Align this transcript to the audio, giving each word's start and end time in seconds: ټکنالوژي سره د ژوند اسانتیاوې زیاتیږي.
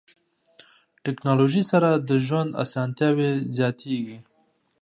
ټکنالوژي 1.03 1.63
سره 1.71 1.89
د 2.07 2.09
ژوند 2.27 2.51
اسانتیاوې 2.63 3.31
زیاتیږي. 3.55 4.17